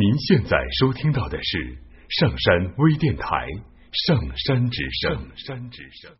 [0.00, 1.76] 您现在收听到的是
[2.08, 3.26] 上山微电台
[4.06, 5.12] 《上山之声》。
[5.44, 6.10] 上山之声。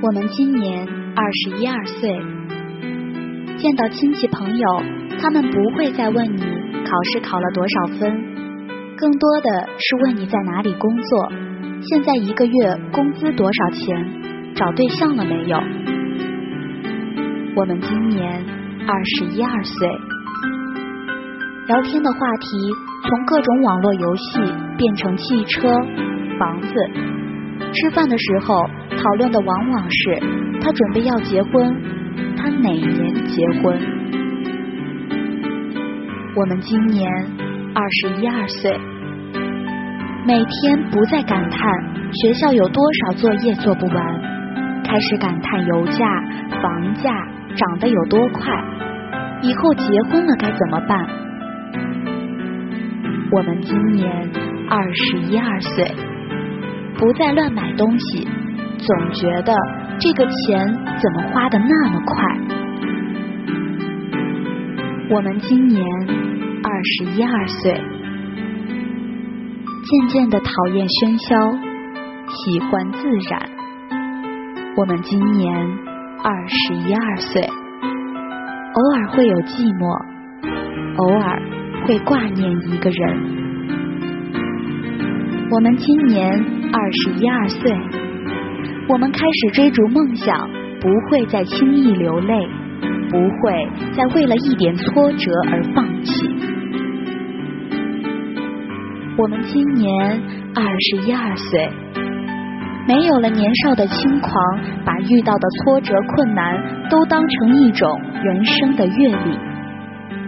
[0.00, 2.08] 我们今年二十一二岁，
[3.58, 4.82] 见到亲戚朋友，
[5.20, 8.08] 他们不会再问你考试考了多少分，
[8.96, 11.32] 更多的是问你在哪里工作，
[11.82, 15.58] 现在一个月工资多少钱，找对象了没有。
[17.56, 18.44] 我们今年
[18.86, 19.88] 二十一二岁，
[21.66, 22.46] 聊天的话题
[23.02, 24.38] 从各种网络游戏
[24.76, 25.68] 变成汽车、
[26.38, 26.68] 房子，
[27.80, 28.54] 吃饭的时候。
[28.98, 30.18] 讨论的往往是
[30.60, 31.72] 他准备要结婚，
[32.36, 33.78] 他哪年结婚？
[36.34, 37.08] 我们今年
[37.76, 38.76] 二十一二岁，
[40.26, 41.70] 每天不再感叹
[42.12, 44.04] 学校有多少作业做不完，
[44.84, 46.04] 开始感叹油价、
[46.60, 47.08] 房价
[47.54, 48.52] 涨得有多快，
[49.42, 51.06] 以后结婚了该怎么办？
[53.30, 54.28] 我们今年
[54.68, 55.94] 二十一二岁，
[56.98, 58.28] 不再乱买东西。
[58.78, 59.54] 总觉得
[59.98, 60.66] 这个钱
[61.00, 62.14] 怎么花的那么快？
[65.10, 65.82] 我们今年
[66.62, 67.72] 二十一二岁，
[69.84, 71.34] 渐渐的讨厌喧嚣，
[72.28, 73.50] 喜欢自然。
[74.76, 75.52] 我们今年
[76.22, 79.82] 二十一二岁，偶尔会有寂寞，
[80.98, 81.42] 偶尔
[81.84, 83.38] 会挂念一个人。
[85.50, 87.72] 我们今年二十一二岁。
[88.88, 90.48] 我们开始追逐梦想，
[90.80, 92.34] 不会再轻易流泪，
[93.10, 96.12] 不会再为了一点挫折而放弃。
[99.16, 100.22] 我们今年
[100.54, 101.68] 二十一二岁，
[102.86, 104.32] 没有了年少的轻狂，
[104.84, 109.38] 把遇到的挫折困难都当成一种人生的阅历，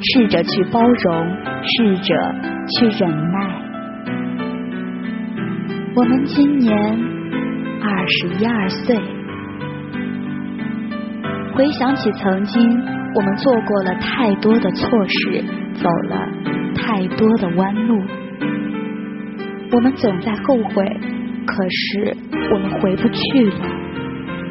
[0.00, 2.34] 试着去包容，试着
[2.78, 3.69] 去忍耐。
[5.97, 7.21] 我们今年。
[7.83, 8.95] 二十一二岁，
[11.55, 12.62] 回想起曾经，
[13.15, 15.43] 我们做过了太多的错事，
[15.83, 16.28] 走了
[16.75, 18.03] 太多的弯路，
[19.73, 20.84] 我们总在后悔，
[21.47, 22.15] 可是
[22.53, 23.67] 我们回不去了，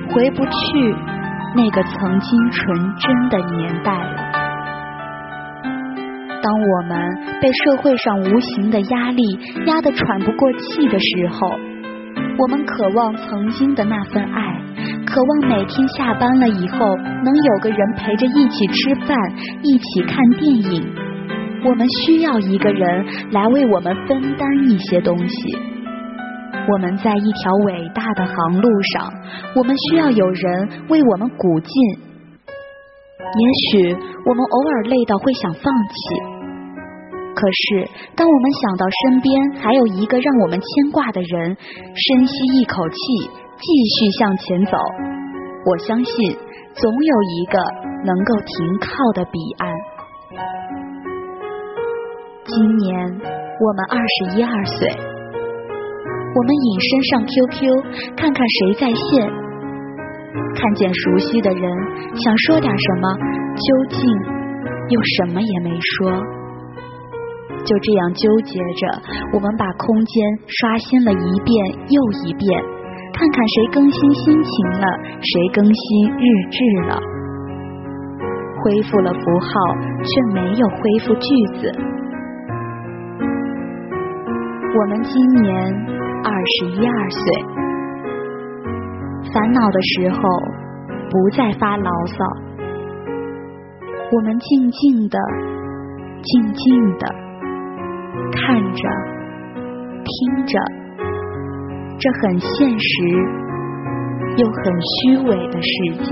[0.10, 0.96] 回不去
[1.56, 4.29] 那个曾经纯真的年代了。
[6.42, 7.10] 当我们
[7.42, 9.24] 被社会上无形的压力
[9.66, 11.52] 压得喘不过气的时候。
[12.38, 14.62] 我们渴望曾经的那份爱，
[15.06, 19.18] 渴望每天下班了以后能有个人陪着一起吃饭，
[19.62, 20.90] 一起看电影。
[21.66, 25.58] 我们需要一个人来为我们分担一些东西。
[26.72, 29.12] 我们在一条伟大的航路上，
[29.58, 32.09] 我们需要有人为我们鼓劲。
[33.20, 33.94] 也许
[34.26, 35.96] 我们偶尔累到会想放弃。
[37.36, 42.96] 可是，当我们想到身边还有一个让我们牵挂的人，深吸一口气，
[43.58, 43.66] 继
[43.96, 44.78] 续向前走，
[45.66, 46.14] 我相信
[46.74, 47.60] 总有一个
[48.06, 49.72] 能够停靠的彼岸。
[52.46, 53.08] 今年
[53.62, 54.88] 我们二十一二岁，
[56.36, 59.32] 我们隐身上 QQ，看看谁在线，
[60.60, 61.64] 看见熟悉的人，
[62.16, 63.16] 想说点什么，
[63.56, 64.00] 究竟
[64.90, 66.12] 又什么也没说。
[67.64, 69.02] 就这样纠结着，
[69.34, 71.56] 我们把空间刷新了一遍
[71.88, 72.62] 又一遍，
[73.14, 74.88] 看看谁更新心情了，
[75.22, 76.60] 谁更新日志
[76.90, 77.00] 了。
[78.62, 79.50] 恢复了符号，
[80.04, 81.72] 却没有恢复句子。
[84.76, 85.56] 我们今年
[86.24, 87.24] 二十一二岁，
[89.34, 90.20] 烦恼的时候
[91.10, 92.26] 不再发牢骚，
[94.12, 95.20] 我们静静的，
[96.24, 97.08] 静静的。
[98.32, 98.90] 看着，
[100.04, 100.60] 听着，
[102.00, 103.08] 这很现实
[104.38, 105.72] 又很虚伪的世
[106.04, 106.10] 界。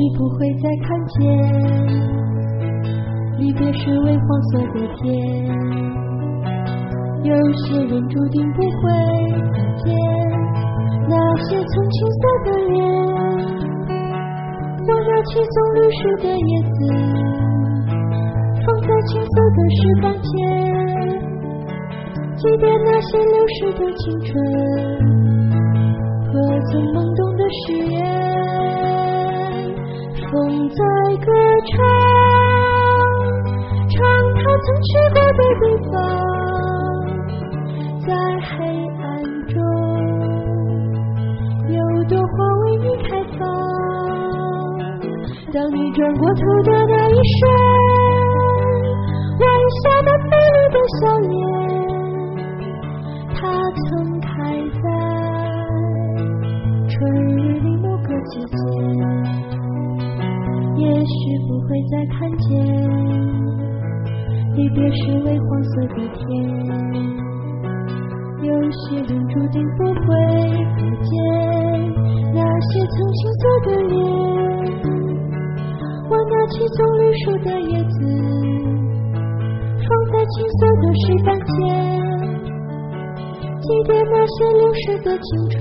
[0.00, 1.18] 许不会再看见。
[3.38, 5.04] 离别时微黄色的天，
[7.24, 8.68] 有些人注定不会
[9.52, 9.86] 再见，
[11.08, 11.14] 那
[11.44, 12.72] 些曾青涩的脸。
[14.88, 16.78] 我拿起棕榈树的叶子，
[18.64, 20.28] 放在青涩的石板前，
[22.36, 24.28] 祭奠那些流逝的青春
[26.24, 26.32] 和
[26.70, 27.99] 曾懵懂的誓言。
[38.10, 38.50] 在黑
[38.98, 39.06] 暗
[39.46, 39.54] 中，
[41.68, 41.78] 有
[42.08, 42.32] 朵花
[42.64, 43.08] 为你开
[43.38, 43.40] 放。
[45.52, 47.40] 当你转过头的那一瞬，
[49.38, 49.46] 晚
[49.78, 51.30] 霞那美丽的笑脸，
[53.36, 53.38] 它
[53.76, 54.28] 曾开
[54.82, 54.84] 在
[56.88, 56.92] 春
[57.36, 58.52] 日里某个季节。
[60.78, 61.14] 也许
[61.46, 62.48] 不会再看见，
[64.56, 67.09] 离别时微黄色的天。
[68.70, 69.98] 有些人注定不会
[70.76, 71.10] 再见，
[72.32, 73.92] 那些曾青涩的脸。
[76.08, 77.98] 我拿起棕榈树的叶子，
[79.74, 81.50] 放在青涩的石板前，
[83.60, 85.58] 祭奠那些流逝的青春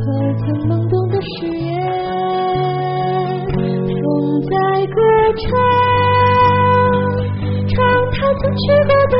[0.00, 1.70] 和曾懵懂的誓言。
[4.02, 4.02] 风
[4.50, 4.50] 在
[4.86, 4.98] 歌
[5.38, 5.46] 唱，
[7.68, 7.72] 唱
[8.10, 9.14] 他曾去过的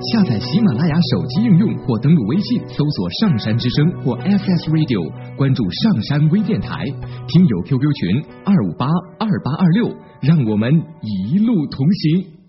[0.00, 6.86] 下载喜马拉雅手机应用或登录微信，搜索“上山之声”或 “FS Radio”，关注上山微电台，
[7.28, 8.86] 听友 QQ 群二五八
[9.18, 12.39] 二八二六，让我们一路同行。